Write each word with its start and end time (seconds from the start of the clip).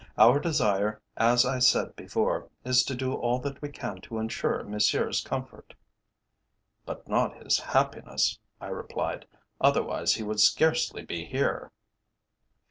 Our 0.17 0.39
desire, 0.39 0.99
as 1.15 1.45
I 1.45 1.59
said 1.59 1.95
before, 1.95 2.49
is 2.65 2.81
to 2.85 2.95
do 2.95 3.13
all 3.13 3.37
that 3.41 3.61
we 3.61 3.69
can 3.69 4.01
to 4.01 4.17
ensure 4.17 4.63
Monsieur's 4.63 5.21
comfort." 5.23 5.75
"But 6.87 7.07
not 7.07 7.37
his 7.43 7.59
happiness," 7.59 8.39
I 8.59 8.69
replied; 8.69 9.27
"otherwise 9.59 10.15
he 10.15 10.23
would 10.23 10.39
scarcely 10.39 11.05
be 11.05 11.25
here." 11.25 11.71